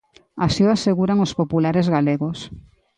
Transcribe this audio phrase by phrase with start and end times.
[0.45, 2.37] Así o aseguran os populares galegos.